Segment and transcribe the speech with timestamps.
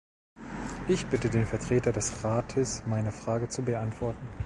[0.87, 4.27] Ich bitte den Vertreter des Rates, meine Frage zu beantworten.